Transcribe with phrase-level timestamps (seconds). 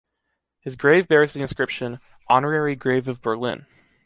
[0.61, 3.67] His grave bears the inscription ‘‘Honorary Grave of Berlin.’’